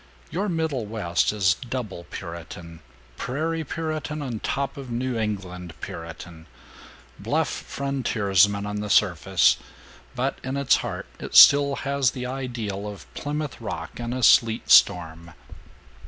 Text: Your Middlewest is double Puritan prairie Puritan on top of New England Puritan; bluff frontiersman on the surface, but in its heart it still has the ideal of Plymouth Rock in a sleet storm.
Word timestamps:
Your 0.31 0.49
Middlewest 0.49 1.31
is 1.31 1.53
double 1.53 2.05
Puritan 2.09 2.79
prairie 3.17 3.63
Puritan 3.63 4.23
on 4.23 4.39
top 4.39 4.75
of 4.75 4.89
New 4.89 5.15
England 5.15 5.75
Puritan; 5.79 6.47
bluff 7.19 7.47
frontiersman 7.47 8.65
on 8.65 8.77
the 8.77 8.89
surface, 8.89 9.57
but 10.15 10.39
in 10.43 10.57
its 10.57 10.77
heart 10.77 11.05
it 11.19 11.35
still 11.35 11.75
has 11.85 12.09
the 12.09 12.25
ideal 12.25 12.87
of 12.87 13.05
Plymouth 13.13 13.61
Rock 13.61 13.99
in 13.99 14.11
a 14.11 14.23
sleet 14.23 14.71
storm. 14.71 15.33